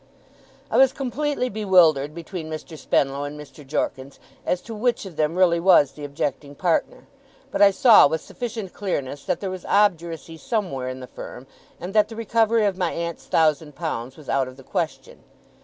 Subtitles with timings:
[0.71, 2.75] I was completely bewildered between Mr.
[2.75, 3.63] Spenlow and Mr.
[3.63, 7.05] Jorkins, as to which of them really was the objecting partner;
[7.51, 11.45] but I saw with sufficient clearness that there was obduracy somewhere in the firm,
[11.79, 15.19] and that the recovery of my aunt's thousand pounds was out of the question.